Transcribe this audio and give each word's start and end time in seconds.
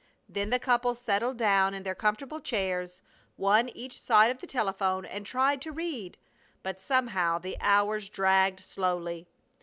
Then 0.27 0.49
the 0.49 0.57
couple 0.57 0.95
settled 0.95 1.37
down 1.37 1.75
in 1.75 1.83
their 1.83 1.93
comfortable 1.93 2.39
chairs, 2.39 3.01
one 3.35 3.69
each 3.69 4.01
side 4.01 4.31
of 4.31 4.39
the 4.41 4.47
telephone, 4.47 5.05
and 5.05 5.27
tried 5.27 5.61
to 5.61 5.71
read, 5.71 6.17
but 6.63 6.81
somehow 6.81 7.37
the 7.37 7.55
hours 7.61 8.09
dragged 8.09 8.61
slowly. 8.61 9.27